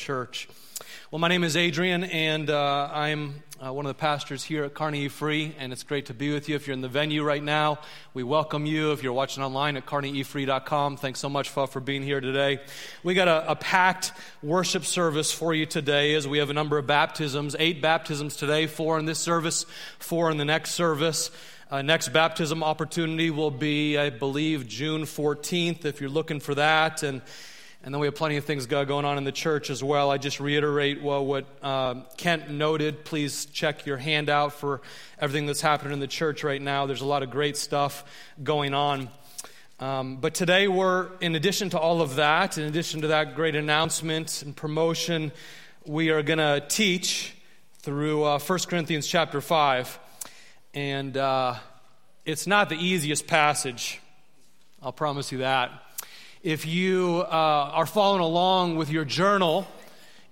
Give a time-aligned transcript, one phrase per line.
[0.00, 0.48] church.
[1.10, 4.72] Well, my name is Adrian, and uh, I'm uh, one of the pastors here at
[4.72, 6.56] Carnegie Free, and it's great to be with you.
[6.56, 7.80] If you're in the venue right now,
[8.14, 8.92] we welcome you.
[8.92, 12.60] If you're watching online at kearneyefree.com, thanks so much for, for being here today.
[13.02, 16.78] We got a, a packed worship service for you today as we have a number
[16.78, 19.66] of baptisms, eight baptisms today, four in this service,
[19.98, 21.30] four in the next service.
[21.70, 27.02] Uh, next baptism opportunity will be, I believe, June 14th, if you're looking for that.
[27.02, 27.20] And
[27.82, 30.10] and then we have plenty of things going on in the church as well.
[30.10, 33.06] I just reiterate well, what uh, Kent noted.
[33.06, 34.82] Please check your handout for
[35.18, 36.84] everything that's happening in the church right now.
[36.84, 38.04] There's a lot of great stuff
[38.42, 39.08] going on.
[39.78, 43.56] Um, but today, we're, in addition to all of that, in addition to that great
[43.56, 45.32] announcement and promotion,
[45.86, 47.34] we are going to teach
[47.78, 49.98] through uh, 1 Corinthians chapter 5.
[50.74, 51.54] And uh,
[52.26, 54.02] it's not the easiest passage,
[54.82, 55.70] I'll promise you that.
[56.42, 59.68] If you uh, are following along with your journal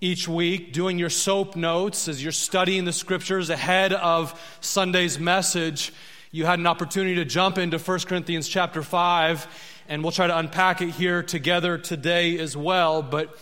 [0.01, 5.92] each week, doing your soap notes as you're studying the scriptures ahead of Sunday's message,
[6.31, 10.39] you had an opportunity to jump into 1 Corinthians chapter 5, and we'll try to
[10.39, 13.03] unpack it here together today as well.
[13.03, 13.39] But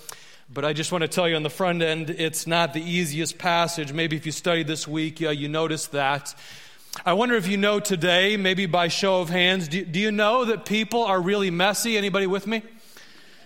[0.52, 3.38] but I just want to tell you on the front end, it's not the easiest
[3.38, 3.92] passage.
[3.92, 6.34] Maybe if you studied this week, yeah, you noticed that.
[7.04, 10.46] I wonder if you know today, maybe by show of hands, do, do you know
[10.46, 11.98] that people are really messy?
[11.98, 12.62] Anybody with me?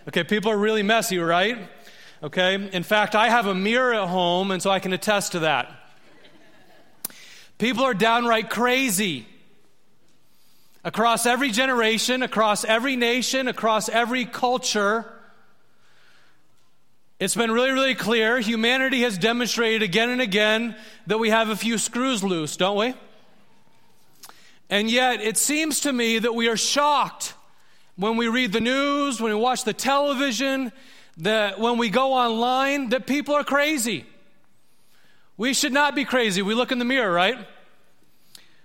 [0.08, 1.58] Okay, people are really messy, right?
[2.22, 5.40] Okay, in fact, I have a mirror at home, and so I can attest to
[5.40, 5.70] that.
[7.58, 9.26] People are downright crazy.
[10.84, 15.04] Across every generation, across every nation, across every culture,
[17.18, 18.38] it's been really, really clear.
[18.40, 20.76] Humanity has demonstrated again and again
[21.06, 22.94] that we have a few screws loose, don't we?
[24.70, 27.34] And yet, it seems to me that we are shocked
[27.96, 30.70] when we read the news, when we watch the television,
[31.18, 34.06] that when we go online, that people are crazy.
[35.36, 36.40] We should not be crazy.
[36.40, 37.36] We look in the mirror, right?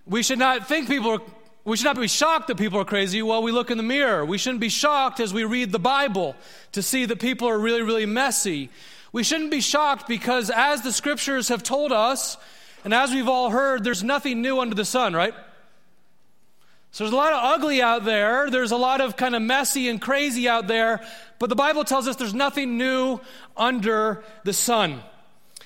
[0.05, 1.21] We should not think people are,
[1.63, 4.23] we should not be shocked that people are crazy while we look in the mirror.
[4.23, 6.35] We shouldn't be shocked as we read the Bible
[6.73, 8.69] to see that people are really, really messy.
[9.11, 12.37] We shouldn't be shocked because as the scriptures have told us,
[12.83, 15.33] and as we've all heard, there's nothing new under the sun, right?
[16.95, 18.49] So there's a lot of ugly out there.
[18.49, 21.05] There's a lot of kind of messy and crazy out there.
[21.39, 23.19] But the Bible tells us there's nothing new
[23.57, 25.01] under the sun.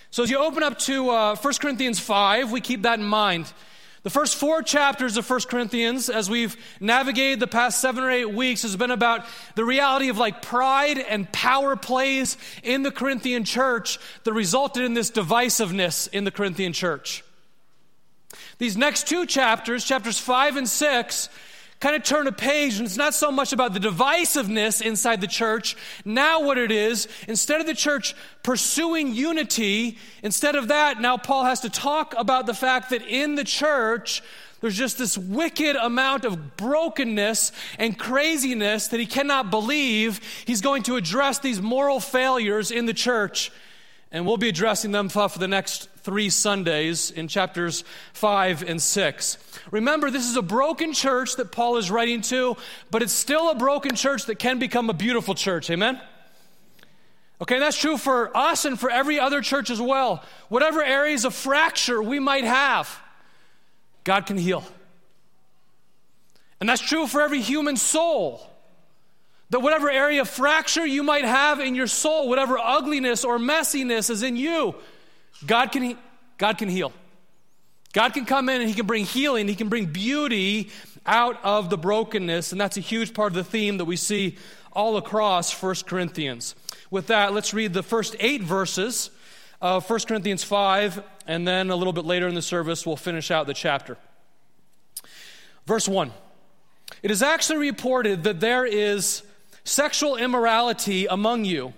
[0.09, 3.53] So as you open up to uh, 1 Corinthians 5, we keep that in mind.
[4.01, 8.33] The first four chapters of 1 Corinthians, as we've navigated the past seven or eight
[8.33, 9.23] weeks, has been about
[9.53, 14.95] the reality of like pride and power plays in the Corinthian church that resulted in
[14.95, 17.23] this divisiveness in the Corinthian church.
[18.59, 21.29] These next two chapters, chapters 5 and 6,
[21.79, 25.27] kind of turn a page, and it's not so much about the divisiveness inside the
[25.27, 25.77] church.
[26.03, 31.45] Now, what it is, instead of the church pursuing unity, instead of that, now Paul
[31.45, 34.21] has to talk about the fact that in the church,
[34.59, 40.19] there's just this wicked amount of brokenness and craziness that he cannot believe.
[40.45, 43.53] He's going to address these moral failures in the church.
[44.11, 47.83] And we'll be addressing them for the next three Sundays in chapters
[48.13, 49.37] 5 and 6.
[49.69, 52.57] Remember, this is a broken church that Paul is writing to,
[52.89, 55.69] but it's still a broken church that can become a beautiful church.
[55.69, 56.01] Amen?
[57.41, 60.23] Okay, that's true for us and for every other church as well.
[60.49, 62.99] Whatever areas of fracture we might have,
[64.03, 64.63] God can heal.
[66.59, 68.49] And that's true for every human soul.
[69.51, 74.09] That whatever area of fracture you might have in your soul, whatever ugliness or messiness
[74.09, 74.75] is in you,
[75.45, 75.97] God can,
[76.37, 76.93] God can heal.
[77.93, 80.69] God can come in and He can bring healing, He can bring beauty
[81.05, 84.37] out of the brokenness, and that's a huge part of the theme that we see
[84.71, 86.55] all across 1 Corinthians.
[86.91, 89.09] With that, let's read the first eight verses
[89.61, 93.31] of 1 Corinthians 5, and then a little bit later in the service, we'll finish
[93.31, 93.97] out the chapter.
[95.65, 96.11] Verse 1
[97.01, 99.23] It is actually reported that there is
[99.69, 101.73] sexual immorality among you,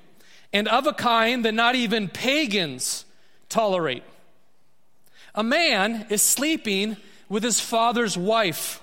[0.54, 3.06] and of a kind that not even pagans
[3.50, 4.04] tolerate.
[5.36, 6.98] A man is sleeping
[7.30, 8.82] with his father's wife,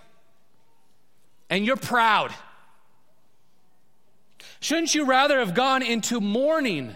[1.51, 2.33] and you're proud.
[4.61, 6.95] Shouldn't you rather have gone into mourning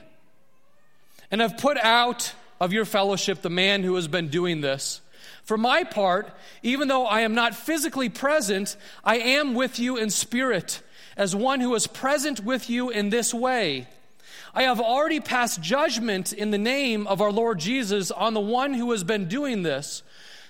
[1.31, 5.01] and have put out of your fellowship the man who has been doing this?
[5.45, 6.33] For my part,
[6.63, 10.81] even though I am not physically present, I am with you in spirit,
[11.17, 13.87] as one who is present with you in this way.
[14.55, 18.75] I have already passed judgment in the name of our Lord Jesus on the one
[18.75, 20.03] who has been doing this.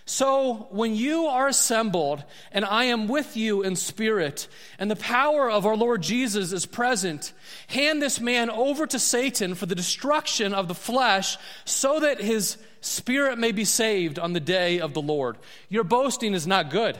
[0.05, 5.49] So, when you are assembled, and I am with you in spirit, and the power
[5.49, 7.33] of our Lord Jesus is present,
[7.69, 12.59] hand this man over to Satan for the destruction of the flesh, so that his
[12.81, 15.39] spirit may be saved on the day of the Lord.
[15.69, 16.99] Your boasting is not good.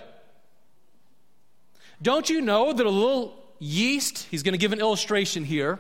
[2.01, 5.79] Don't you know that a little yeast, he's going to give an illustration here,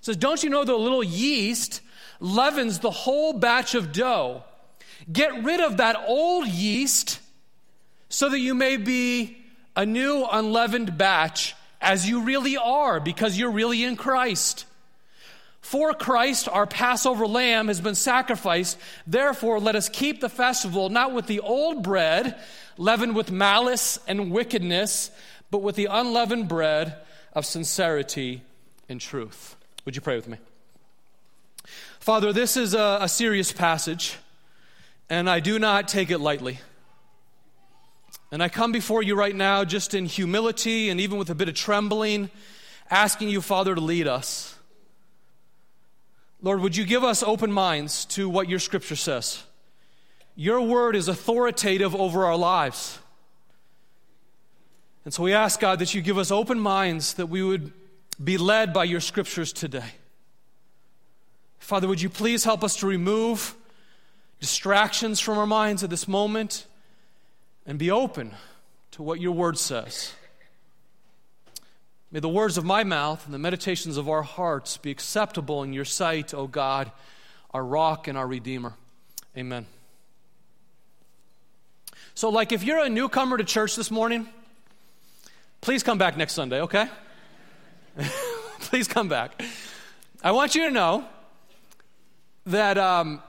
[0.00, 1.80] says, Don't you know the little yeast
[2.18, 4.42] leavens the whole batch of dough?
[5.10, 7.20] Get rid of that old yeast
[8.08, 9.38] so that you may be
[9.76, 14.66] a new unleavened batch as you really are because you're really in Christ.
[15.60, 18.78] For Christ, our Passover lamb, has been sacrificed.
[19.06, 22.38] Therefore, let us keep the festival not with the old bread,
[22.76, 25.10] leavened with malice and wickedness,
[25.50, 26.96] but with the unleavened bread
[27.32, 28.42] of sincerity
[28.88, 29.56] and truth.
[29.84, 30.38] Would you pray with me?
[32.00, 34.16] Father, this is a, a serious passage
[35.10, 36.60] and I do not take it lightly.
[38.30, 41.48] And I come before you right now just in humility and even with a bit
[41.48, 42.30] of trembling,
[42.88, 44.56] asking you, Father, to lead us.
[46.40, 49.42] Lord, would you give us open minds to what your scripture says?
[50.36, 52.99] Your word is authoritative over our lives.
[55.04, 57.72] And so we ask, God, that you give us open minds that we would
[58.22, 59.92] be led by your scriptures today.
[61.58, 63.54] Father, would you please help us to remove
[64.40, 66.66] distractions from our minds at this moment
[67.66, 68.32] and be open
[68.92, 70.14] to what your word says.
[72.10, 75.72] May the words of my mouth and the meditations of our hearts be acceptable in
[75.72, 76.90] your sight, O God,
[77.52, 78.72] our rock and our redeemer.
[79.36, 79.66] Amen.
[82.14, 84.28] So, like, if you're a newcomer to church this morning,
[85.60, 86.88] please come back next Sunday, okay?
[88.60, 89.42] please come back.
[90.22, 91.04] I want you to know
[92.46, 93.22] that um,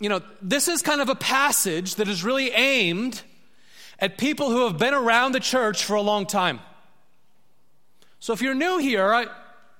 [0.00, 3.22] you know, this is kind of a passage that is really aimed
[3.98, 6.60] at people who have been around the church for a long time.
[8.20, 9.26] So if you're new here, I,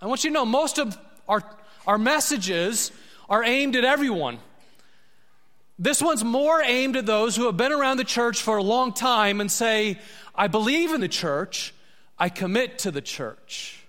[0.00, 0.96] I want you to know most of
[1.28, 1.42] our,
[1.86, 2.92] our messages
[3.28, 4.38] are aimed at everyone.
[5.78, 8.94] This one's more aimed at those who have been around the church for a long
[8.94, 9.98] time and say,
[10.34, 11.74] I believe in the church,
[12.18, 13.82] I commit to the church.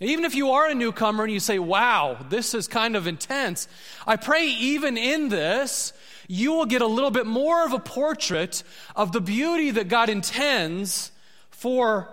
[0.00, 3.66] Even if you are a newcomer and you say, wow, this is kind of intense,
[4.06, 5.92] I pray even in this,
[6.28, 8.62] you will get a little bit more of a portrait
[8.94, 11.10] of the beauty that God intends
[11.50, 12.08] for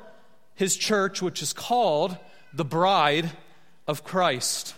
[0.56, 2.18] his church, which is called
[2.54, 3.32] the bride
[3.88, 4.74] of Christ.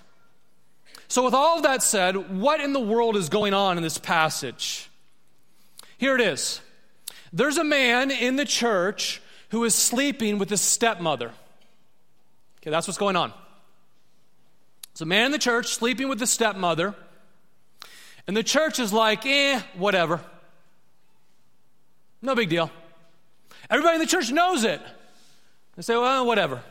[1.07, 3.97] So, with all of that said, what in the world is going on in this
[3.97, 4.89] passage?
[5.97, 6.59] Here it is.
[7.31, 11.31] There's a man in the church who is sleeping with his stepmother.
[12.61, 13.33] Okay, that's what's going on.
[14.91, 16.95] It's a man in the church sleeping with the stepmother,
[18.27, 20.21] and the church is like, eh, whatever.
[22.21, 22.71] No big deal.
[23.69, 24.81] Everybody in the church knows it.
[25.75, 26.61] They say, well, whatever.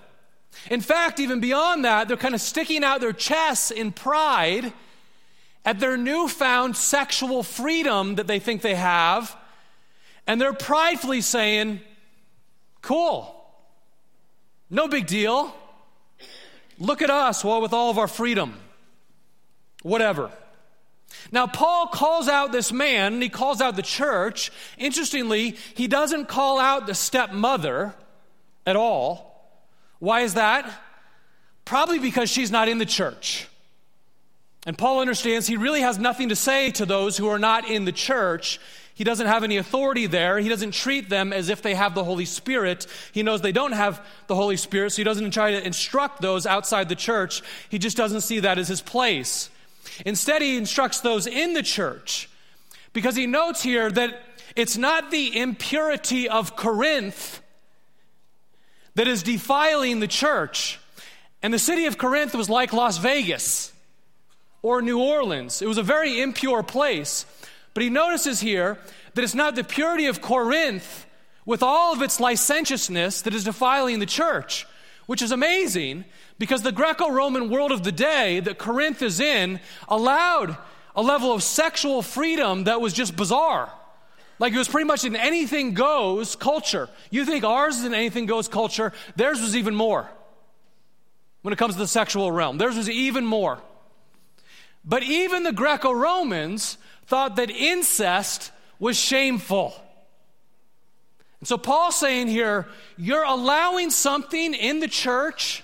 [0.71, 4.73] In fact, even beyond that, they're kind of sticking out their chests in pride
[5.65, 9.37] at their newfound sexual freedom that they think they have.
[10.27, 11.81] And they're pridefully saying,
[12.87, 13.35] cool,
[14.71, 15.53] no big deal.
[16.79, 18.55] Look at us, well, with all of our freedom.
[19.83, 20.31] Whatever.
[21.33, 24.53] Now, Paul calls out this man, he calls out the church.
[24.79, 27.93] Interestingly, he doesn't call out the stepmother
[28.65, 29.51] at all.
[29.99, 30.71] Why is that?
[31.65, 33.49] Probably because she's not in the church.
[34.65, 37.85] And Paul understands he really has nothing to say to those who are not in
[37.85, 38.61] the church.
[38.97, 40.39] He doesn't have any authority there.
[40.39, 42.87] He doesn't treat them as if they have the Holy Spirit.
[43.13, 46.47] He knows they don't have the Holy Spirit, so he doesn't try to instruct those
[46.47, 47.43] outside the church.
[47.69, 49.51] He just doesn't see that as his place.
[50.07, 52.31] Instead, he instructs those in the church
[52.95, 54.19] because he notes here that
[54.57, 57.43] it's not the impurity of Corinth
[58.95, 60.81] that is defiling the church.
[61.43, 63.75] And the city of Corinth was like Las Vegas
[64.63, 67.27] or New Orleans, it was a very impure place.
[67.77, 68.79] But he notices here
[69.13, 71.05] that it's not the purity of Corinth
[71.45, 74.67] with all of its licentiousness that is defiling the church,
[75.05, 76.07] which is amazing
[76.39, 80.57] because the Greco Roman world of the day that Corinth is in allowed
[80.95, 83.71] a level of sexual freedom that was just bizarre.
[84.39, 86.89] Like it was pretty much an anything goes culture.
[87.11, 90.09] You think ours is an anything goes culture, theirs was even more
[91.43, 92.57] when it comes to the sexual realm.
[92.57, 93.61] Theirs was even more.
[94.83, 99.75] But even the Greco Romans thought that incest was shameful.
[101.41, 105.63] And so Paul's saying here, you're allowing something in the church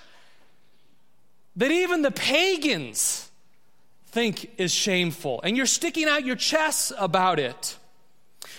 [1.55, 3.29] that even the pagans
[4.07, 7.77] think is shameful, and you're sticking out your chests about it.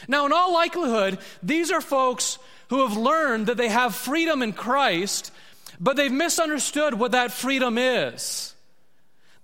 [0.08, 2.38] Now, in all likelihood, these are folks
[2.68, 5.32] who have learned that they have freedom in Christ,
[5.78, 8.53] but they've misunderstood what that freedom is.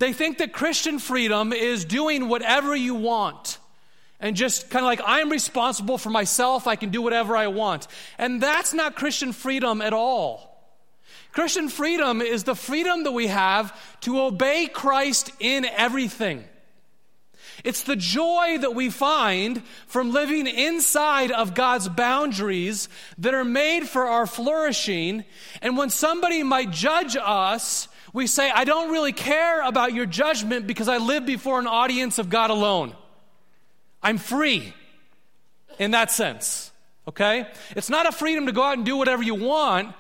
[0.00, 3.58] They think that Christian freedom is doing whatever you want
[4.18, 7.86] and just kind of like, I'm responsible for myself, I can do whatever I want.
[8.16, 10.50] And that's not Christian freedom at all.
[11.32, 16.44] Christian freedom is the freedom that we have to obey Christ in everything.
[17.62, 22.88] It's the joy that we find from living inside of God's boundaries
[23.18, 25.24] that are made for our flourishing.
[25.60, 30.66] And when somebody might judge us, we say, I don't really care about your judgment
[30.66, 32.94] because I live before an audience of God alone.
[34.02, 34.74] I'm free
[35.78, 36.72] in that sense.
[37.06, 37.46] Okay?
[37.76, 39.94] It's not a freedom to go out and do whatever you want.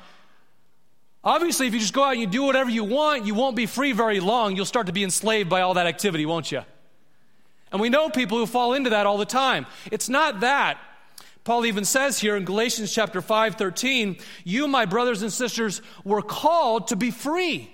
[1.22, 3.66] Obviously, if you just go out and you do whatever you want, you won't be
[3.66, 4.56] free very long.
[4.56, 6.62] You'll start to be enslaved by all that activity, won't you?
[7.72, 9.66] And we know people who fall into that all the time.
[9.92, 10.78] It's not that.
[11.44, 16.22] Paul even says here in Galatians chapter 5, 13, you, my brothers and sisters, were
[16.22, 17.70] called to be free.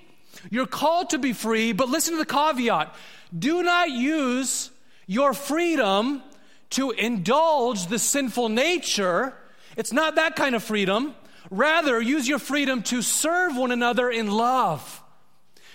[0.50, 2.94] You're called to be free, but listen to the caveat.
[3.36, 4.70] Do not use
[5.06, 6.22] your freedom
[6.70, 9.34] to indulge the sinful nature.
[9.76, 11.14] It's not that kind of freedom.
[11.50, 15.02] Rather, use your freedom to serve one another in love.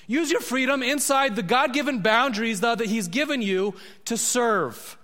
[0.07, 3.75] Use your freedom inside the God given boundaries that He's given you
[4.05, 4.97] to serve.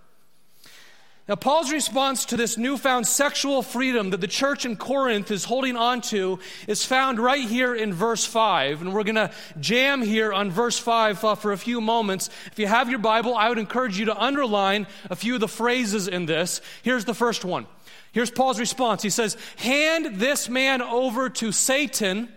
[1.28, 5.76] Now, Paul's response to this newfound sexual freedom that the church in Corinth is holding
[5.76, 8.82] on to is found right here in verse 5.
[8.82, 12.30] And we're going to jam here on verse 5 uh, for a few moments.
[12.54, 15.50] If you have your Bible, I would encourage you to underline a few of the
[15.50, 16.62] phrases in this.
[16.82, 17.68] Here's the first one.
[18.14, 19.04] Here's Paul's response.
[19.04, 22.30] He says, Hand this man over to Satan.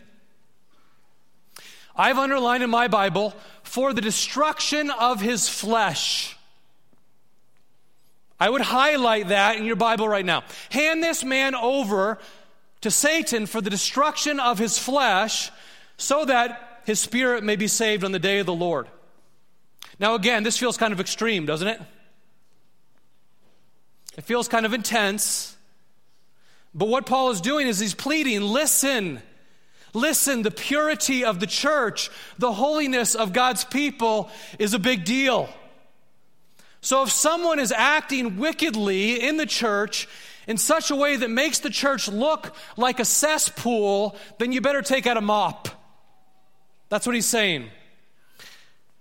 [1.94, 6.36] I've underlined in my Bible, for the destruction of his flesh.
[8.40, 10.44] I would highlight that in your Bible right now.
[10.70, 12.18] Hand this man over
[12.80, 15.50] to Satan for the destruction of his flesh
[15.98, 18.88] so that his spirit may be saved on the day of the Lord.
[19.98, 21.80] Now, again, this feels kind of extreme, doesn't it?
[24.16, 25.54] It feels kind of intense.
[26.74, 29.20] But what Paul is doing is he's pleading listen,
[29.92, 35.50] listen, the purity of the church, the holiness of God's people is a big deal.
[36.80, 40.08] So if someone is acting wickedly in the church
[40.46, 44.82] in such a way that makes the church look like a cesspool, then you better
[44.82, 45.68] take out a mop.
[46.88, 47.70] That's what he's saying.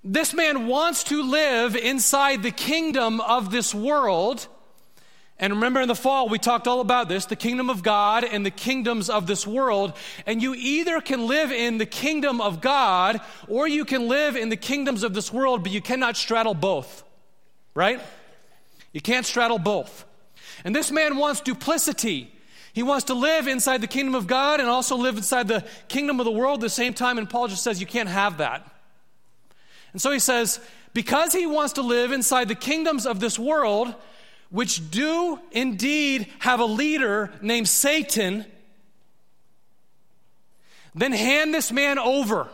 [0.04, 4.48] This man wants to live inside the kingdom of this world.
[5.38, 8.46] And remember in the fall, we talked all about this the kingdom of God and
[8.46, 9.94] the kingdoms of this world.
[10.26, 14.50] And you either can live in the kingdom of God or you can live in
[14.50, 17.04] the kingdoms of this world, but you cannot straddle both
[17.74, 18.02] right?
[18.94, 20.06] You can't straddle both.
[20.64, 22.34] And this man wants duplicity.
[22.74, 26.20] He wants to live inside the kingdom of God and also live inside the kingdom
[26.20, 27.18] of the world at the same time.
[27.18, 28.70] And Paul just says, You can't have that.
[29.94, 30.60] And so he says,
[30.94, 33.94] Because he wants to live inside the kingdoms of this world,
[34.50, 38.46] which do indeed have a leader named Satan,
[40.96, 42.48] then hand this man over.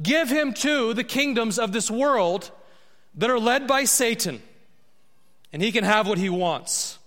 [0.00, 2.50] Give him to the kingdoms of this world
[3.18, 4.40] that are led by Satan,
[5.52, 6.98] and he can have what he wants.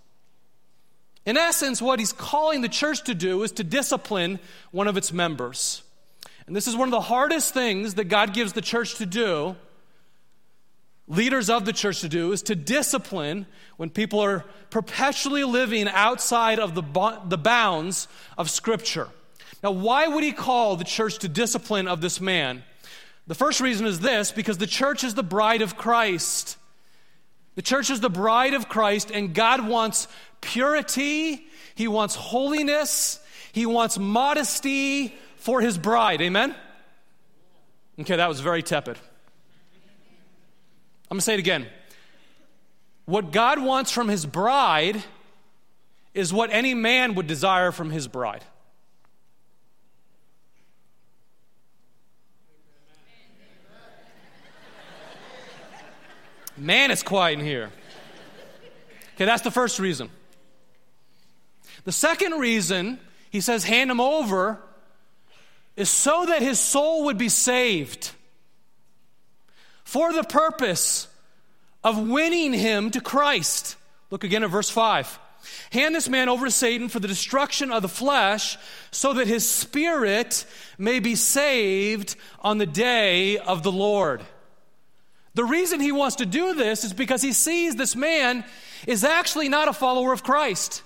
[1.25, 4.39] In essence, what he's calling the church to do is to discipline
[4.71, 5.83] one of its members.
[6.47, 9.55] And this is one of the hardest things that God gives the church to do,
[11.07, 13.45] leaders of the church to do, is to discipline
[13.77, 16.83] when people are perpetually living outside of the,
[17.25, 19.07] the bounds of Scripture.
[19.63, 22.63] Now, why would he call the church to discipline of this man?
[23.31, 26.57] The first reason is this because the church is the bride of Christ.
[27.55, 30.09] The church is the bride of Christ, and God wants
[30.41, 33.21] purity, He wants holiness,
[33.53, 36.21] He wants modesty for His bride.
[36.21, 36.53] Amen?
[38.01, 38.97] Okay, that was very tepid.
[41.09, 41.67] I'm going to say it again.
[43.05, 45.01] What God wants from His bride
[46.13, 48.43] is what any man would desire from his bride.
[56.61, 57.71] Man, it's quiet in here.
[59.15, 60.11] Okay, that's the first reason.
[61.85, 62.99] The second reason
[63.31, 64.59] he says, hand him over,
[65.75, 68.11] is so that his soul would be saved
[69.83, 71.07] for the purpose
[71.83, 73.77] of winning him to Christ.
[74.11, 75.17] Look again at verse 5.
[75.71, 78.57] Hand this man over to Satan for the destruction of the flesh,
[78.91, 80.45] so that his spirit
[80.77, 84.21] may be saved on the day of the Lord.
[85.33, 88.43] The reason he wants to do this is because he sees this man
[88.85, 90.83] is actually not a follower of Christ.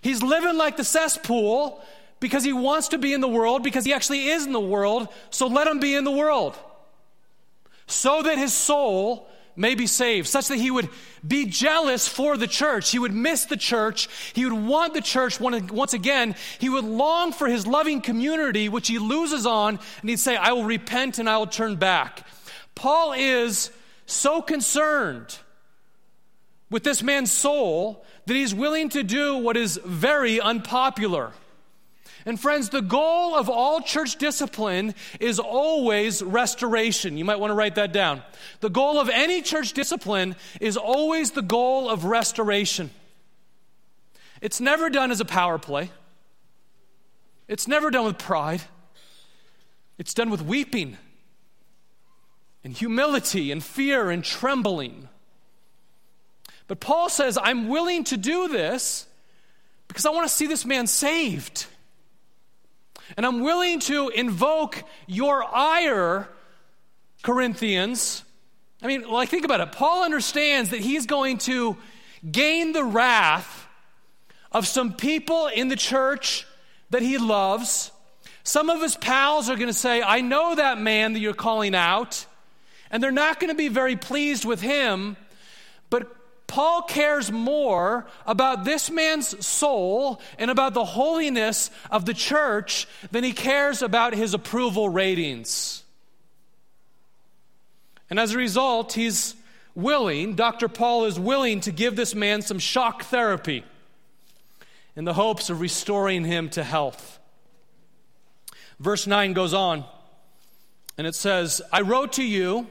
[0.00, 1.82] He's living like the cesspool
[2.20, 5.08] because he wants to be in the world, because he actually is in the world,
[5.30, 6.56] so let him be in the world.
[7.86, 10.88] So that his soul may be saved, such that he would
[11.26, 12.90] be jealous for the church.
[12.90, 14.08] He would miss the church.
[14.32, 16.34] He would want the church once again.
[16.58, 20.52] He would long for his loving community, which he loses on, and he'd say, I
[20.52, 22.26] will repent and I will turn back.
[22.74, 23.70] Paul is
[24.06, 25.38] so concerned
[26.70, 31.32] with this man's soul that he's willing to do what is very unpopular.
[32.26, 37.18] And friends, the goal of all church discipline is always restoration.
[37.18, 38.22] You might want to write that down.
[38.60, 42.90] The goal of any church discipline is always the goal of restoration.
[44.40, 45.90] It's never done as a power play,
[47.46, 48.62] it's never done with pride,
[49.98, 50.96] it's done with weeping
[52.64, 55.08] and humility and fear and trembling.
[56.66, 59.06] But Paul says, I'm willing to do this
[59.86, 61.66] because I want to see this man saved.
[63.16, 66.28] And I'm willing to invoke your ire,
[67.22, 68.24] Corinthians.
[68.82, 69.72] I mean, like, think about it.
[69.72, 71.76] Paul understands that he's going to
[72.28, 73.66] gain the wrath
[74.50, 76.46] of some people in the church
[76.90, 77.90] that he loves.
[78.42, 81.74] Some of his pals are going to say, I know that man that you're calling
[81.74, 82.24] out.
[82.94, 85.16] And they're not going to be very pleased with him.
[85.90, 86.14] But
[86.46, 93.24] Paul cares more about this man's soul and about the holiness of the church than
[93.24, 95.82] he cares about his approval ratings.
[98.08, 99.34] And as a result, he's
[99.74, 100.68] willing, Dr.
[100.68, 103.64] Paul is willing to give this man some shock therapy
[104.94, 107.18] in the hopes of restoring him to health.
[108.78, 109.84] Verse 9 goes on,
[110.96, 112.68] and it says, I wrote to you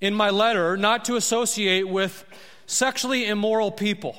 [0.00, 2.24] in my letter not to associate with
[2.66, 4.16] sexually immoral people.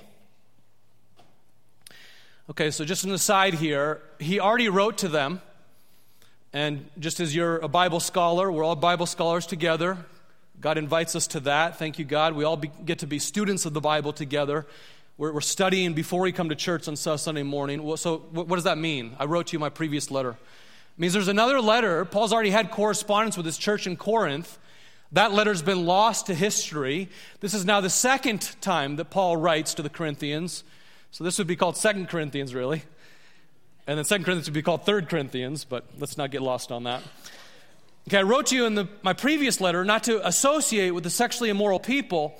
[2.50, 5.41] Okay, so just an aside here, he already wrote to them.
[6.53, 9.98] And just as you're a Bible scholar, we're all Bible scholars together.
[10.62, 11.77] God invites us to that.
[11.77, 12.34] Thank you, God.
[12.34, 14.66] We all be, get to be students of the Bible together.
[15.18, 17.98] We're, we're, studying before we come to church on Sunday morning.
[17.98, 19.16] So, what, does that mean?
[19.20, 20.31] I wrote to you my previous letter.
[20.31, 22.05] It means there's another letter.
[22.05, 24.57] Paul's already had correspondence with his church in Corinth.
[25.15, 27.07] That letter's been lost to history.
[27.39, 30.65] This is now the second time that Paul writes to the Corinthians.
[31.11, 32.83] So this would be called Second Corinthians, really.
[33.87, 36.83] And then Second Corinthians would be called Third Corinthians, but let's not get lost on
[36.83, 37.01] that.
[38.09, 41.09] Okay, I wrote to you in the, my previous letter not to associate with the
[41.09, 42.37] sexually immoral people.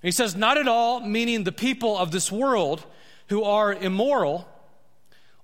[0.00, 2.86] He says, not at all, meaning the people of this world
[3.26, 4.48] who are immoral,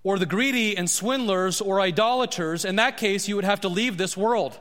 [0.03, 2.65] or the greedy and swindlers or idolaters.
[2.65, 4.59] In that case, you would have to leave this world.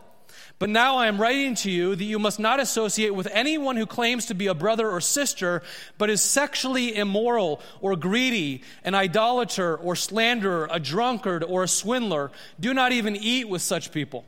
[0.59, 3.85] But now I am writing to you that you must not associate with anyone who
[3.85, 5.61] claims to be a brother or sister,
[5.97, 12.31] but is sexually immoral or greedy, an idolater or slanderer, a drunkard or a swindler.
[12.59, 14.25] Do not even eat with such people.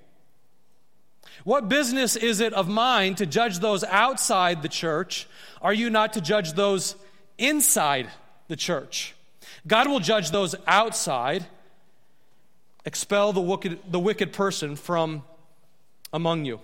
[1.46, 5.28] What business is it of mine to judge those outside the church?
[5.62, 6.96] Are you not to judge those
[7.38, 8.10] inside
[8.48, 9.16] the church?
[9.68, 11.46] God will judge those outside.
[12.84, 15.24] Expel the wicked, the wicked person from
[16.16, 16.62] among you.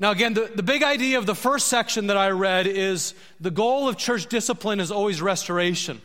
[0.00, 3.50] Now, again, the, the big idea of the first section that I read is the
[3.50, 6.00] goal of church discipline is always restoration.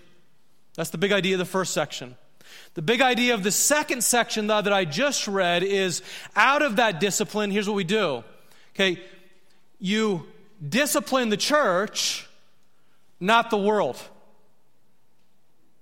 [0.76, 2.15] That's the big idea of the first section.
[2.76, 6.04] The big idea of the second section, though, that I just read is
[6.36, 8.24] out of that discipline, here's what we do.
[8.76, 9.02] Okay,
[9.80, 10.26] you
[10.67, 12.28] discipline the church,
[13.19, 14.00] not the world.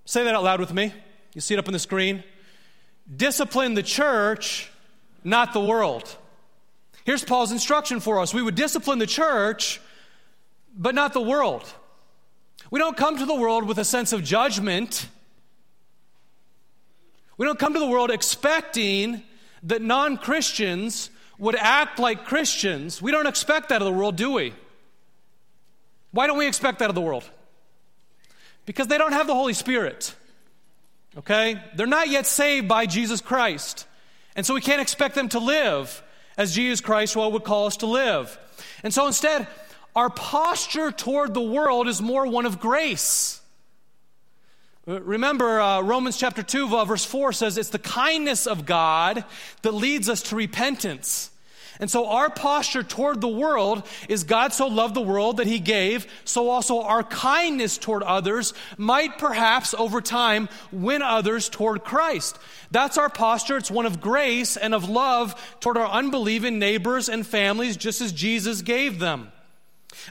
[0.06, 0.94] Say that out loud with me.
[1.34, 2.24] You see it up on the screen.
[3.14, 4.71] Discipline the church,
[5.24, 6.18] not the world.
[7.04, 9.82] Here's Paul's instruction for us we would discipline the church,
[10.76, 11.72] but not the world.
[12.70, 15.08] We don't come to the world with a sense of judgment.
[17.38, 19.24] We don't come to the world expecting
[19.64, 23.02] that non Christians would act like Christians.
[23.02, 24.54] We don't expect that of the world, do we?
[26.12, 27.28] Why don't we expect that of the world?
[28.66, 30.14] Because they don't have the Holy Spirit.
[31.18, 31.62] Okay?
[31.76, 33.88] They're not yet saved by Jesus Christ.
[34.36, 36.04] And so we can't expect them to live
[36.38, 38.38] as Jesus Christ well would call us to live.
[38.84, 39.48] And so instead,
[39.96, 43.42] our posture toward the world is more one of grace.
[44.86, 49.26] Remember, uh, Romans chapter 2, verse 4 says it's the kindness of God
[49.62, 51.31] that leads us to repentance.
[51.82, 55.58] And so our posture toward the world is God so loved the world that he
[55.58, 62.38] gave, so also our kindness toward others might perhaps over time win others toward Christ.
[62.70, 63.58] That's our posture.
[63.58, 68.12] It's one of grace and of love toward our unbelieving neighbors and families, just as
[68.12, 69.32] Jesus gave them.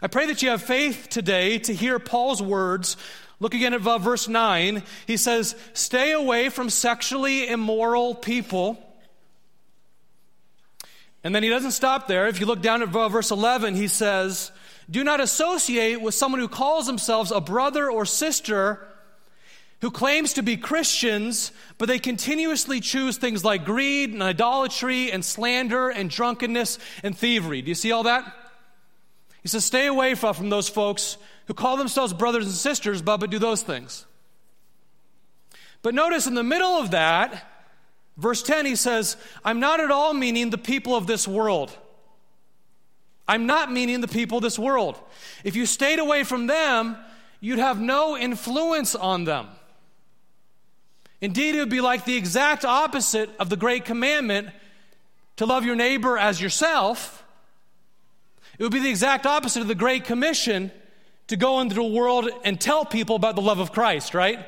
[0.02, 2.96] I pray that you have faith today to hear Paul's words.
[3.38, 4.83] Look again at verse 9.
[5.06, 8.89] He says, Stay away from sexually immoral people.
[11.22, 12.28] And then he doesn't stop there.
[12.28, 14.52] If you look down at verse 11, he says,
[14.90, 18.87] Do not associate with someone who calls themselves a brother or sister
[19.80, 25.24] who claims to be Christians, but they continuously choose things like greed and idolatry and
[25.24, 27.62] slander and drunkenness and thievery.
[27.62, 28.24] Do you see all that?
[29.42, 33.30] He says, stay away from those folks who call themselves brothers and sisters, but, but
[33.30, 34.04] do those things.
[35.80, 37.46] But notice in the middle of that,
[38.20, 41.76] verse 10, he says, I'm not at all meaning the people of this world.
[43.26, 44.98] I'm not meaning the people of this world.
[45.44, 46.96] If you stayed away from them,
[47.40, 49.48] you'd have no influence on them.
[51.20, 54.50] Indeed, it would be like the exact opposite of the great commandment
[55.37, 57.24] to love your neighbor as yourself.
[58.59, 60.70] It would be the exact opposite of the Great Commission
[61.28, 64.44] to go into the world and tell people about the love of Christ, right?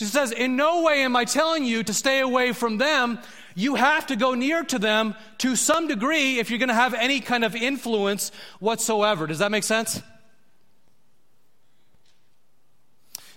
[0.00, 3.18] So he says, In no way am I telling you to stay away from them.
[3.54, 6.94] You have to go near to them to some degree if you're going to have
[6.94, 9.26] any kind of influence whatsoever.
[9.26, 10.00] Does that make sense?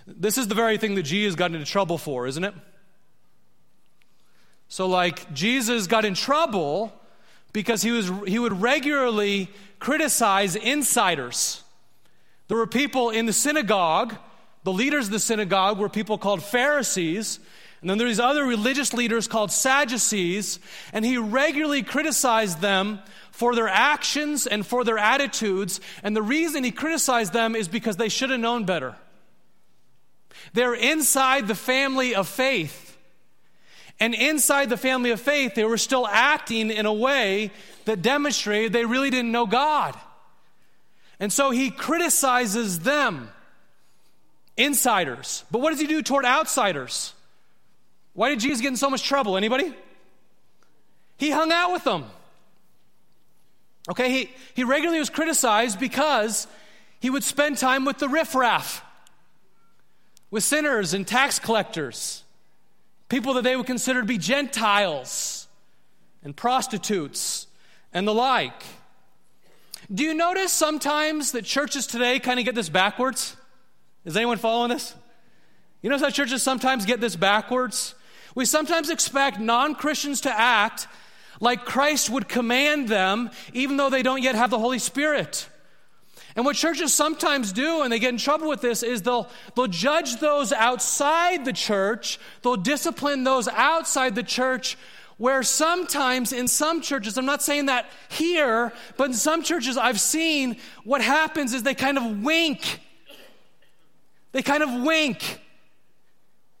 [0.06, 2.54] This is the very thing that Jesus got into trouble for, isn't it?
[4.68, 6.94] So, like, Jesus got in trouble
[7.52, 9.50] because he, was, he would regularly
[9.80, 11.62] criticize insiders.
[12.48, 14.16] There were people in the synagogue,
[14.64, 17.38] the leaders of the synagogue were people called Pharisees,
[17.80, 20.58] and then there these other religious leaders called Sadducees,
[20.94, 22.98] and he regularly criticized them
[23.30, 25.80] for their actions and for their attitudes.
[26.02, 28.96] And the reason he criticized them is because they should have known better.
[30.54, 32.96] They're inside the family of faith.
[34.00, 37.50] And inside the family of faith, they were still acting in a way
[37.84, 39.94] that demonstrated they really didn't know God.
[41.20, 43.28] And so he criticizes them,
[44.56, 45.44] insiders.
[45.50, 47.12] But what does he do toward outsiders?
[48.12, 49.36] Why did Jesus get in so much trouble?
[49.36, 49.74] Anybody?
[51.16, 52.04] He hung out with them.
[53.90, 56.46] Okay, he, he regularly was criticized because
[57.00, 58.82] he would spend time with the riffraff
[60.30, 62.24] with sinners and tax collectors,
[63.08, 65.46] people that they would consider to be Gentiles
[66.24, 67.46] and prostitutes
[67.92, 68.64] and the like.
[69.94, 73.36] Do you notice sometimes that churches today kind of get this backwards?
[74.04, 74.94] Is anyone following this?
[75.82, 77.94] You notice how churches sometimes get this backwards?
[78.34, 80.88] We sometimes expect non Christians to act
[81.40, 85.48] like Christ would command them, even though they don't yet have the Holy Spirit.
[86.36, 89.68] And what churches sometimes do, and they get in trouble with this, is they'll, they'll
[89.68, 94.76] judge those outside the church, they'll discipline those outside the church,
[95.16, 100.00] where sometimes in some churches, I'm not saying that here, but in some churches I've
[100.00, 102.80] seen what happens is they kind of wink.
[104.34, 105.40] They kind of wink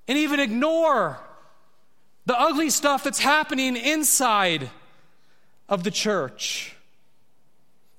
[0.06, 1.18] and even ignore
[2.24, 4.70] the ugly stuff that's happening inside
[5.68, 6.76] of the church.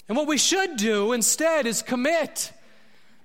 [0.08, 2.54] And what we should do instead is commit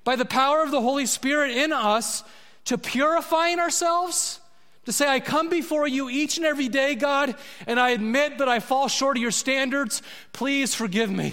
[0.02, 2.24] by the power of the Holy Spirit in us
[2.64, 4.40] to purifying ourselves,
[4.86, 7.36] to say, I come before you each and every day, God,
[7.68, 10.02] and I admit that I fall short of your standards.
[10.32, 11.32] Please forgive me.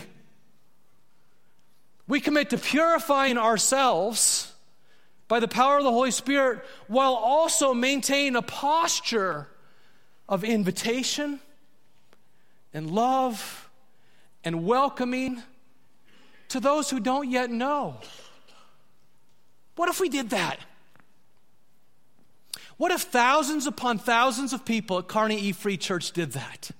[2.07, 4.53] We commit to purifying ourselves
[5.27, 9.47] by the power of the Holy Spirit while also maintaining a posture
[10.29, 11.39] of invitation
[12.73, 13.69] and love
[14.43, 15.41] and welcoming
[16.49, 17.97] to those who don't yet know.
[19.75, 20.59] What if we did that?
[22.77, 26.71] What if thousands upon thousands of people at Kearney E Free Church did that?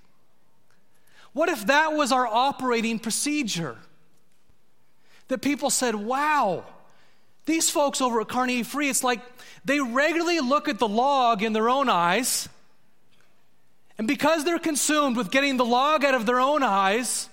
[1.34, 3.78] What if that was our operating procedure?
[5.28, 6.66] That people said, wow,
[7.48, 9.22] these folks over at Kearney E Free, it's like
[9.66, 12.48] they regularly look at the log in their own eyes.
[13.98, 17.30] And because they're consumed with getting the log out of their own eyes,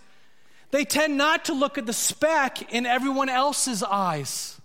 [0.71, 4.59] they tend not to look at the speck in everyone else's eyes.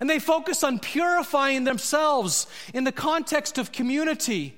[0.00, 4.56] And they focus on purifying themselves in the context of community.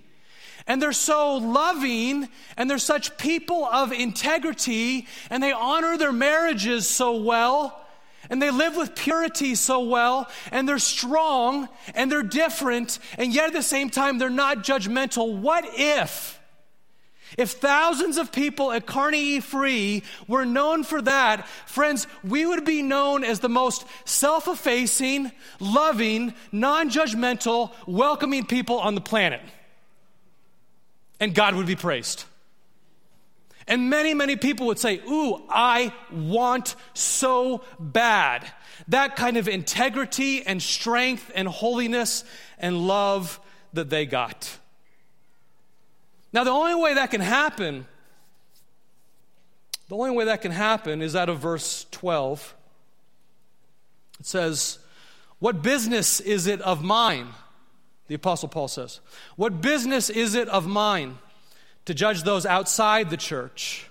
[0.66, 6.88] And they're so loving and they're such people of integrity and they honor their marriages
[6.88, 7.83] so well
[8.30, 13.48] and they live with purity so well and they're strong and they're different and yet
[13.48, 15.36] at the same time they're not judgmental.
[15.38, 16.40] What if?
[17.36, 22.64] If thousands of people at Kearney E Free were known for that, friends, we would
[22.64, 29.40] be known as the most self effacing, loving, non judgmental, welcoming people on the planet.
[31.18, 32.24] And God would be praised.
[33.66, 38.46] And many, many people would say, Ooh, I want so bad.
[38.88, 42.24] That kind of integrity and strength and holiness
[42.58, 43.40] and love
[43.72, 44.58] that they got.
[46.32, 47.86] Now, the only way that can happen,
[49.88, 52.54] the only way that can happen is out of verse 12.
[54.20, 54.78] It says,
[55.38, 57.28] What business is it of mine?
[58.08, 59.00] The Apostle Paul says,
[59.36, 61.18] What business is it of mine
[61.86, 63.88] to judge those outside the church?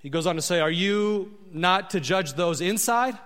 [0.00, 3.16] He goes on to say, Are you not to judge those inside?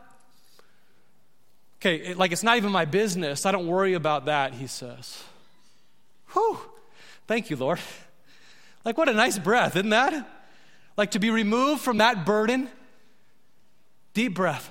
[1.81, 3.47] Okay, like it's not even my business.
[3.47, 5.23] I don't worry about that, he says.
[6.33, 6.59] Whew.
[7.27, 7.81] Thank you, Lord.
[8.85, 10.29] Like, what a nice breath, isn't that?
[10.97, 12.69] Like to be removed from that burden.
[14.15, 14.71] Deep breath.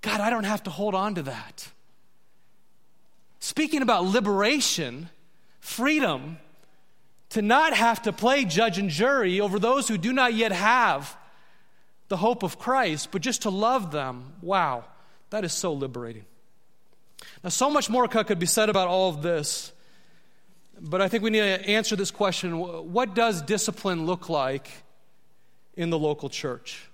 [0.00, 1.68] God, I don't have to hold on to that.
[3.40, 5.08] Speaking about liberation,
[5.64, 6.36] freedom,
[7.30, 11.16] to not have to play judge and jury over those who do not yet have
[12.08, 14.34] the hope of Christ, but just to love them.
[14.42, 14.84] Wow,
[15.30, 16.26] that is so liberating.
[17.42, 19.72] Now, so much more could be said about all of this,
[20.78, 22.58] but I think we need to answer this question
[22.92, 24.70] what does discipline look like
[25.76, 26.86] in the local church?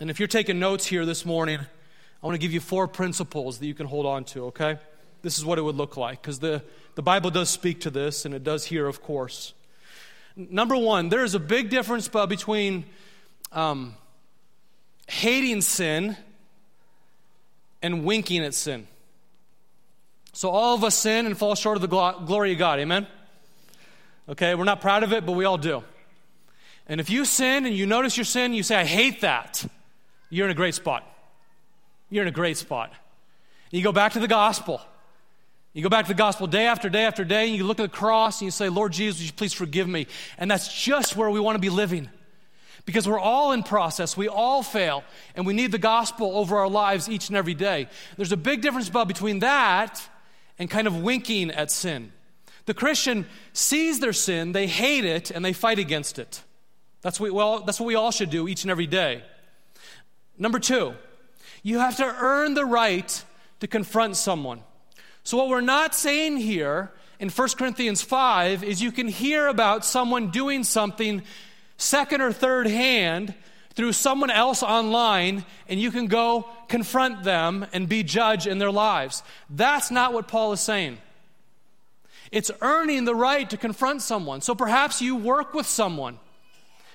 [0.00, 3.58] And if you're taking notes here this morning, I want to give you four principles
[3.58, 4.78] that you can hold on to, okay?
[5.22, 6.62] This is what it would look like, because the,
[6.94, 9.52] the Bible does speak to this, and it does here, of course.
[10.36, 12.86] Number one, there is a big difference between
[13.52, 13.94] um,
[15.06, 16.16] hating sin
[17.82, 18.86] and winking at sin.
[20.32, 23.06] So, all of us sin and fall short of the glory of God, amen?
[24.28, 25.82] Okay, we're not proud of it, but we all do.
[26.86, 29.64] And if you sin and you notice your sin, you say, I hate that
[30.30, 31.04] you're in a great spot.
[32.08, 32.92] You're in a great spot.
[33.70, 34.80] You go back to the gospel.
[35.72, 37.90] You go back to the gospel day after day after day, and you look at
[37.90, 40.08] the cross and you say, Lord Jesus, you please forgive me?
[40.36, 42.08] And that's just where we want to be living.
[42.86, 45.04] Because we're all in process, we all fail,
[45.36, 47.88] and we need the gospel over our lives each and every day.
[48.16, 50.02] There's a big difference between that
[50.58, 52.12] and kind of winking at sin.
[52.66, 56.42] The Christian sees their sin, they hate it, and they fight against it.
[57.02, 59.22] That's what, that's what we all should do each and every day.
[60.36, 60.94] Number two,
[61.62, 63.24] you have to earn the right
[63.60, 64.62] to confront someone.
[65.22, 69.84] So, what we're not saying here in 1 Corinthians 5 is you can hear about
[69.84, 71.22] someone doing something
[71.76, 73.34] second or third hand
[73.74, 78.70] through someone else online and you can go confront them and be judge in their
[78.70, 79.22] lives.
[79.48, 80.98] That's not what Paul is saying.
[82.32, 84.40] It's earning the right to confront someone.
[84.40, 86.18] So perhaps you work with someone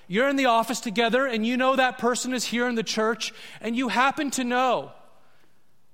[0.07, 3.33] you're in the office together and you know that person is here in the church
[3.61, 4.91] and you happen to know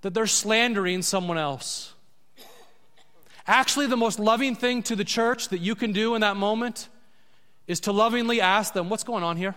[0.02, 1.94] that they're slandering someone else.
[3.52, 6.88] Actually, the most loving thing to the church that you can do in that moment
[7.68, 9.56] is to lovingly ask them, What's going on here?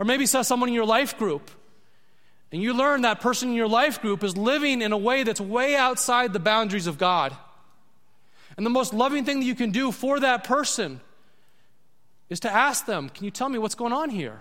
[0.00, 1.48] Or maybe saw someone in your life group
[2.50, 5.40] and you learn that person in your life group is living in a way that's
[5.40, 7.36] way outside the boundaries of God.
[8.56, 11.00] And the most loving thing that you can do for that person
[12.30, 14.40] is to ask them, Can you tell me what's going on here?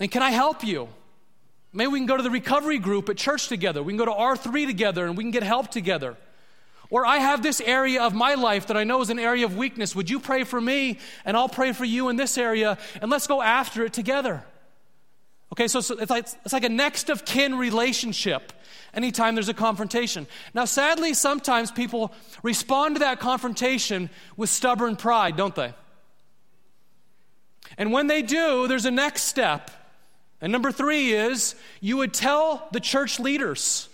[0.00, 0.90] And can I help you?
[1.72, 3.82] Maybe we can go to the recovery group at church together.
[3.82, 6.16] We can go to R3 together and we can get help together.
[6.90, 9.56] Or I have this area of my life that I know is an area of
[9.56, 9.94] weakness.
[9.94, 13.28] Would you pray for me and I'll pray for you in this area and let's
[13.28, 14.44] go after it together?
[15.52, 18.52] Okay, so, so it's, like, it's like a next of kin relationship
[18.92, 20.26] anytime there's a confrontation.
[20.54, 25.72] Now, sadly, sometimes people respond to that confrontation with stubborn pride, don't they?
[27.78, 29.70] And when they do, there's a next step.
[30.40, 33.88] And number three is you would tell the church leaders.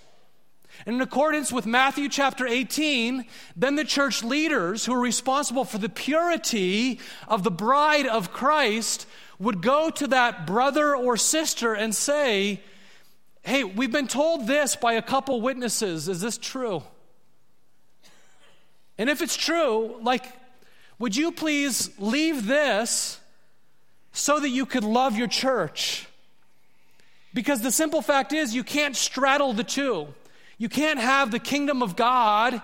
[0.85, 3.25] And in accordance with Matthew chapter 18,
[3.57, 9.07] then the church leaders who are responsible for the purity of the bride of Christ
[9.39, 12.61] would go to that brother or sister and say,
[13.43, 16.09] Hey, we've been told this by a couple witnesses.
[16.09, 16.83] Is this true?
[18.99, 20.25] And if it's true, like,
[20.99, 23.21] would you please leave this
[24.17, 26.09] so that you could love your church.
[27.37, 30.09] Because the simple fact is, you can't straddle the two.
[30.57, 32.63] You can't have the kingdom of God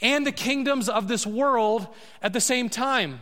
[0.00, 1.86] and the kingdoms of this world
[2.22, 3.20] at the same time.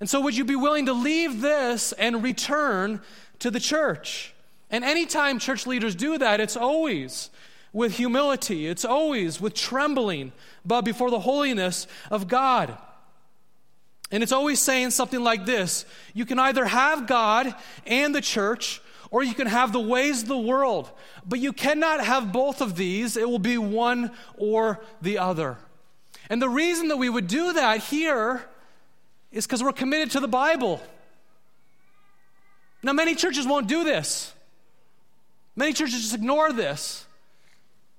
[0.00, 3.00] And so, would you be willing to leave this and return
[3.38, 4.34] to the church?
[4.72, 7.30] And anytime church leaders do that, it's always
[7.72, 10.32] with humility, it's always with trembling,
[10.64, 12.76] but before the holiness of God.
[14.10, 17.54] And it's always saying something like this You can either have God
[17.86, 18.80] and the church,
[19.14, 20.90] or you can have the ways of the world.
[21.24, 25.56] But you cannot have both of these, it will be one or the other.
[26.28, 28.44] And the reason that we would do that here
[29.30, 30.82] is because we're committed to the Bible.
[32.82, 34.34] Now, many churches won't do this.
[35.54, 37.06] Many churches just ignore this.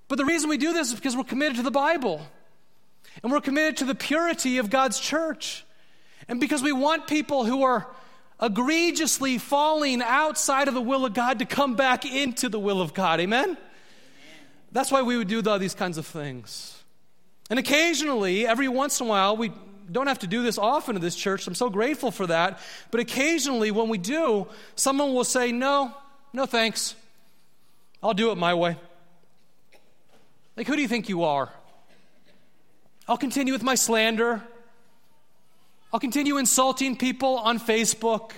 [0.09, 2.27] But the reason we do this is because we're committed to the Bible.
[3.23, 5.63] And we're committed to the purity of God's church.
[6.27, 7.87] And because we want people who are
[8.41, 12.93] egregiously falling outside of the will of God to come back into the will of
[12.93, 13.19] God.
[13.19, 13.43] Amen?
[13.43, 13.57] Amen?
[14.71, 16.83] That's why we would do these kinds of things.
[17.49, 19.51] And occasionally, every once in a while, we
[19.91, 21.47] don't have to do this often in this church.
[21.47, 22.59] I'm so grateful for that.
[22.91, 25.95] But occasionally, when we do, someone will say, No,
[26.33, 26.95] no thanks.
[28.01, 28.77] I'll do it my way.
[30.57, 31.51] Like, who do you think you are?
[33.07, 34.41] I'll continue with my slander.
[35.95, 38.31] I'll continue insulting people on Facebook,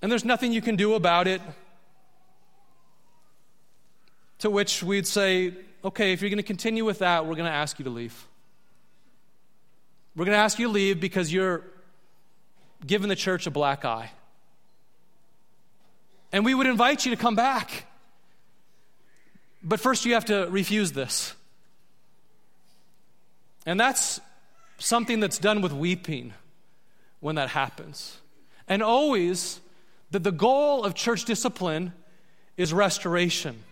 [0.00, 1.42] and there's nothing you can do about it.
[4.38, 5.52] To which we'd say,
[5.84, 8.28] okay, if you're going to continue with that, we're going to ask you to leave.
[10.14, 11.64] We're going to ask you to leave because you're
[12.86, 14.12] giving the church a black eye.
[16.30, 17.84] And we would invite you to come back.
[19.60, 21.34] But first, you have to refuse this.
[23.66, 24.20] And that's
[24.78, 26.32] something that's done with weeping
[27.20, 28.18] when that happens.
[28.66, 29.60] And always,
[30.10, 31.92] that the goal of church discipline
[32.56, 33.62] is restoration.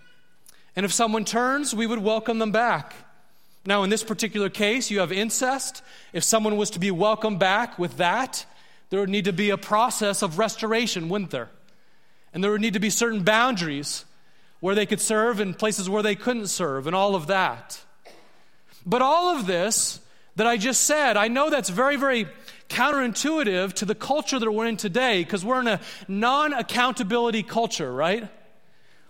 [0.74, 2.94] And if someone turns, we would welcome them back.
[3.64, 5.82] Now, in this particular case, you have incest.
[6.12, 8.46] If someone was to be welcomed back with that,
[8.90, 11.50] there would need to be a process of restoration, wouldn't there?
[12.32, 14.04] And there would need to be certain boundaries
[14.60, 17.80] where they could serve and places where they couldn't serve, and all of that.
[18.84, 20.00] But all of this
[20.36, 22.28] that I just said, I know that's very, very
[22.68, 27.92] counterintuitive to the culture that we're in today because we're in a non accountability culture,
[27.92, 28.28] right?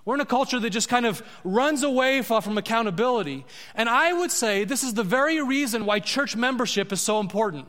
[0.04, 3.44] We're in a culture that just kind of runs away from accountability.
[3.74, 7.66] And I would say this is the very reason why church membership is so important.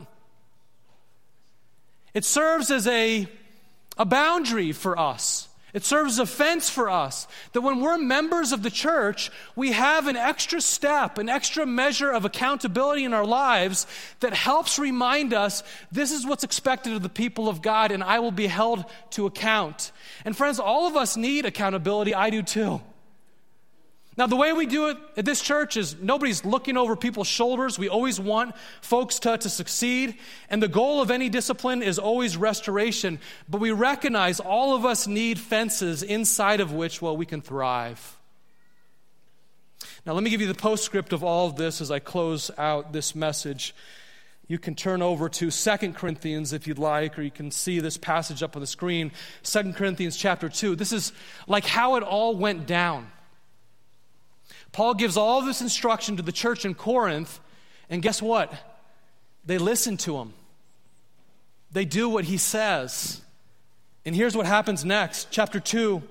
[2.14, 3.28] It serves as a,
[3.98, 5.47] a boundary for us.
[5.74, 9.74] It serves as a fence for us that when we're members of the church, we
[9.74, 13.86] have an extra step, an extra measure of accountability in our lives
[14.22, 18.20] that helps remind us this is what's expected of the people of God and I
[18.20, 19.92] will be held to account.
[20.24, 22.16] And friends, all of us need accountability.
[22.16, 22.82] I do too.
[24.18, 27.78] Now, the way we do it at this church is nobody's looking over people's shoulders.
[27.78, 30.18] We always want folks to, to succeed.
[30.50, 33.20] And the goal of any discipline is always restoration.
[33.48, 38.18] But we recognize all of us need fences inside of which, well, we can thrive.
[40.04, 42.94] Now, let me give you the postscript of all of this as I close out
[42.94, 43.76] this message.
[44.48, 47.98] You can turn over to Second Corinthians if you'd like, or you can see this
[47.98, 49.12] passage up on the screen.
[49.44, 50.76] Second Corinthians chapter 2.
[50.76, 51.12] This is
[51.46, 53.12] like how it all went down.
[54.78, 57.40] Paul gives all this instruction to the church in Corinth,
[57.90, 58.54] and guess what?
[59.44, 60.34] They listen to him.
[61.72, 63.22] They do what he says.
[64.06, 65.30] And here's what happens next.
[65.32, 66.04] Chapter 2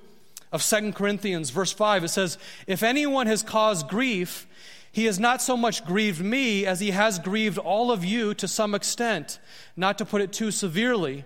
[0.50, 4.48] of Second Corinthians, verse 5, it says, If anyone has caused grief,
[4.90, 8.48] he has not so much grieved me as he has grieved all of you to
[8.48, 9.38] some extent,
[9.76, 11.24] not to put it too severely.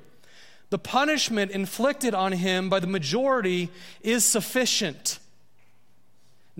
[0.68, 3.70] The punishment inflicted on him by the majority
[4.02, 5.19] is sufficient.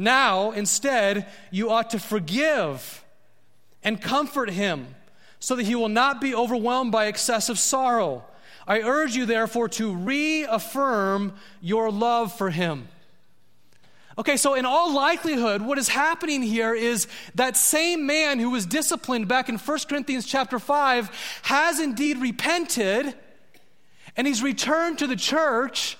[0.01, 3.05] Now, instead, you ought to forgive
[3.85, 4.95] and comfort him
[5.41, 8.25] so that he will not be overwhelmed by excessive sorrow.
[8.67, 12.89] I urge you, therefore, to reaffirm your love for him.
[14.17, 18.65] Okay, so in all likelihood, what is happening here is that same man who was
[18.65, 23.15] disciplined back in 1 Corinthians chapter 5 has indeed repented
[24.17, 25.99] and he's returned to the church.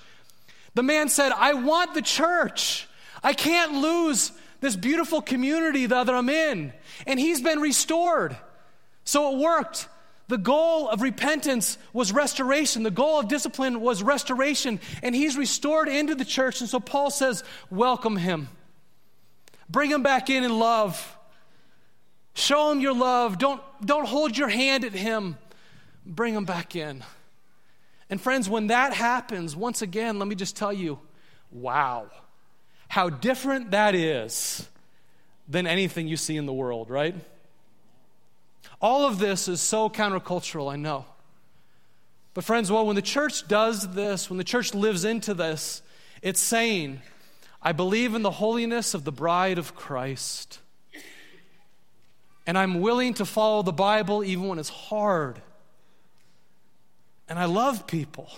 [0.73, 2.87] The man said, I want the church.
[3.23, 4.31] I can't lose
[4.61, 6.73] this beautiful community that I'm in.
[7.05, 8.37] And he's been restored.
[9.03, 9.87] So it worked.
[10.27, 12.83] The goal of repentance was restoration.
[12.83, 14.79] The goal of discipline was restoration.
[15.03, 16.61] And he's restored into the church.
[16.61, 18.47] And so Paul says, Welcome him.
[19.69, 21.17] Bring him back in in love.
[22.33, 23.37] Show him your love.
[23.37, 25.37] Don't, don't hold your hand at him.
[26.05, 27.03] Bring him back in.
[28.09, 30.99] And friends, when that happens, once again, let me just tell you
[31.51, 32.09] wow,
[32.91, 34.67] how different that is
[35.47, 37.15] than anything you see in the world, right?
[38.81, 41.05] All of this is so countercultural, I know.
[42.33, 45.81] But, friends, well, when the church does this, when the church lives into this,
[46.21, 47.01] it's saying,
[47.61, 50.59] I believe in the holiness of the bride of Christ.
[52.45, 55.41] And I'm willing to follow the Bible even when it's hard.
[57.29, 58.29] And I love people.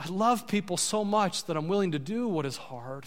[0.00, 3.04] I love people so much that I'm willing to do what is hard.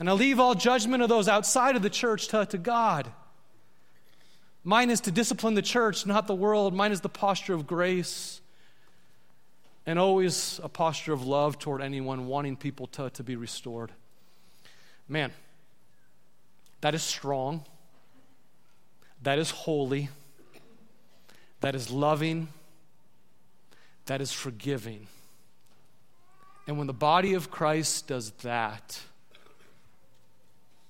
[0.00, 3.12] And I leave all judgment of those outside of the church to, to God.
[4.64, 6.74] Mine is to discipline the church, not the world.
[6.74, 8.40] Mine is the posture of grace
[9.86, 13.92] and always a posture of love toward anyone wanting people to, to be restored.
[15.08, 15.30] Man,
[16.80, 17.64] that is strong.
[19.22, 20.08] That is holy.
[21.60, 22.48] That is loving.
[24.06, 25.06] That is forgiving.
[26.68, 29.00] And when the body of Christ does that,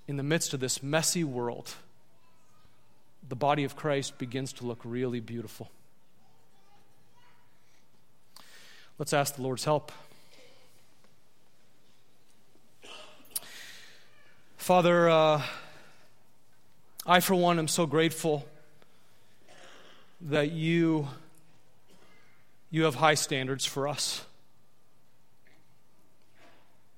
[0.09, 1.72] in the midst of this messy world,
[3.29, 5.70] the body of Christ begins to look really beautiful.
[8.99, 9.93] Let's ask the Lord's help.
[14.57, 15.43] Father, uh,
[17.07, 18.45] I, for one, am so grateful
[20.22, 21.07] that you,
[22.68, 24.24] you have high standards for us.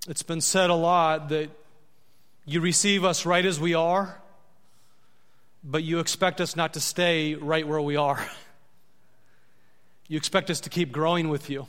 [0.09, 1.51] It's been said a lot that
[2.47, 4.21] you receive us right as we are,
[5.63, 8.25] but you expect us not to stay right where we are.
[10.09, 11.69] You expect us to keep growing with you.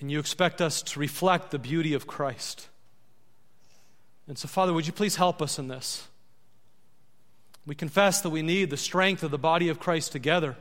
[0.00, 2.68] And you expect us to reflect the beauty of Christ.
[4.26, 6.08] And so, Father, would you please help us in this?
[7.66, 10.56] We confess that we need the strength of the body of Christ together.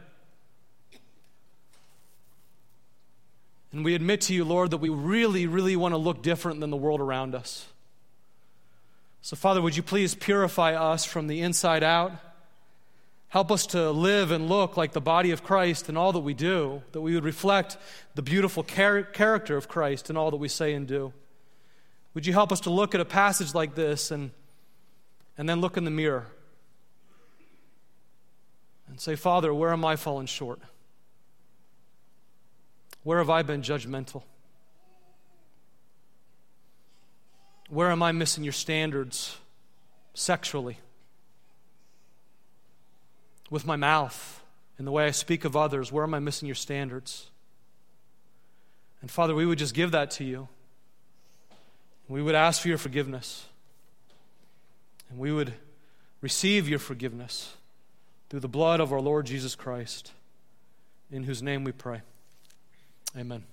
[3.74, 6.70] And we admit to you, Lord, that we really, really want to look different than
[6.70, 7.66] the world around us.
[9.24, 12.12] So, Father, would you please purify us from the inside out?
[13.30, 16.36] Help us to live and look like the body of Christ in all that we
[16.36, 17.78] do, that we would reflect
[18.14, 21.12] the beautiful char- character of Christ in all that we say and do.
[22.14, 24.30] Would you help us to look at a passage like this and,
[25.36, 26.28] and then look in the mirror
[28.88, 30.60] and say, Father, where am I falling short?
[33.04, 34.24] Where have I been judgmental?
[37.70, 39.38] Where am I missing your standards
[40.14, 40.78] sexually?
[43.54, 44.42] with my mouth
[44.80, 45.92] and the way I speak of others?
[45.92, 47.30] Where am I missing your standards?
[49.00, 50.48] And Father, we would just give that to you.
[52.08, 53.46] We would ask for your forgiveness.
[55.08, 55.54] And we would
[56.20, 57.56] receive your forgiveness
[58.30, 60.14] through the blood of our Lord Jesus Christ,
[61.12, 62.02] in whose name we pray.
[63.16, 63.53] Amen.